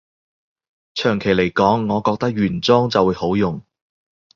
[0.95, 3.61] 長期來講，我覺得原裝就會好用